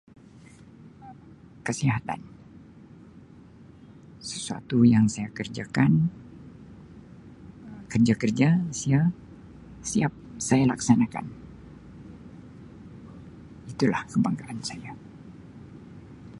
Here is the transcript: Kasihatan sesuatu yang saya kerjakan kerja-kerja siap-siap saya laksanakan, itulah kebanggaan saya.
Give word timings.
Kasihatan 1.69 2.21
sesuatu 4.29 4.77
yang 4.93 5.05
saya 5.13 5.29
kerjakan 5.37 5.91
kerja-kerja 7.91 8.49
siap-siap 8.79 10.13
saya 10.47 10.63
laksanakan, 10.71 11.25
itulah 13.71 14.01
kebanggaan 14.11 14.57
saya. 14.69 14.89